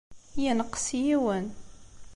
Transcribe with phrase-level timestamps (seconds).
[0.41, 1.45] Yenqes yiwen.